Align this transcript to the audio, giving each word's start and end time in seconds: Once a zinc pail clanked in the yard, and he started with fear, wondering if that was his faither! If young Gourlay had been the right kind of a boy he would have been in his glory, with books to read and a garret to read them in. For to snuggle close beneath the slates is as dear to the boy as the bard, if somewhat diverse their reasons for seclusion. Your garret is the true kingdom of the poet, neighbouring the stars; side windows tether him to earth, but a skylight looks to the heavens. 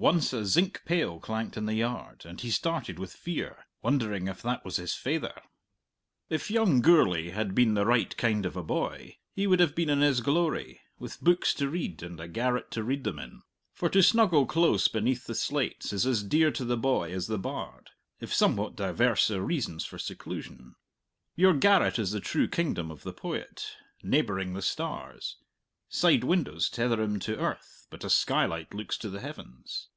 Once 0.00 0.32
a 0.32 0.46
zinc 0.46 0.80
pail 0.84 1.18
clanked 1.18 1.56
in 1.56 1.66
the 1.66 1.74
yard, 1.74 2.22
and 2.24 2.42
he 2.42 2.52
started 2.52 3.00
with 3.00 3.12
fear, 3.12 3.66
wondering 3.82 4.28
if 4.28 4.40
that 4.40 4.64
was 4.64 4.76
his 4.76 4.94
faither! 4.94 5.34
If 6.30 6.52
young 6.52 6.80
Gourlay 6.80 7.30
had 7.30 7.52
been 7.52 7.74
the 7.74 7.84
right 7.84 8.16
kind 8.16 8.46
of 8.46 8.56
a 8.56 8.62
boy 8.62 9.16
he 9.34 9.48
would 9.48 9.58
have 9.58 9.74
been 9.74 9.90
in 9.90 10.00
his 10.00 10.20
glory, 10.20 10.80
with 11.00 11.20
books 11.20 11.52
to 11.54 11.68
read 11.68 12.00
and 12.04 12.20
a 12.20 12.28
garret 12.28 12.70
to 12.70 12.84
read 12.84 13.02
them 13.02 13.18
in. 13.18 13.42
For 13.72 13.88
to 13.88 14.00
snuggle 14.00 14.46
close 14.46 14.86
beneath 14.86 15.26
the 15.26 15.34
slates 15.34 15.92
is 15.92 16.06
as 16.06 16.22
dear 16.22 16.52
to 16.52 16.64
the 16.64 16.76
boy 16.76 17.10
as 17.10 17.26
the 17.26 17.36
bard, 17.36 17.90
if 18.20 18.32
somewhat 18.32 18.76
diverse 18.76 19.26
their 19.26 19.42
reasons 19.42 19.84
for 19.84 19.98
seclusion. 19.98 20.76
Your 21.34 21.54
garret 21.54 21.98
is 21.98 22.12
the 22.12 22.20
true 22.20 22.46
kingdom 22.46 22.92
of 22.92 23.02
the 23.02 23.12
poet, 23.12 23.70
neighbouring 24.04 24.52
the 24.54 24.62
stars; 24.62 25.38
side 25.90 26.22
windows 26.22 26.68
tether 26.68 27.02
him 27.02 27.18
to 27.18 27.36
earth, 27.38 27.86
but 27.90 28.04
a 28.04 28.10
skylight 28.10 28.74
looks 28.74 28.98
to 28.98 29.08
the 29.08 29.20
heavens. 29.20 29.88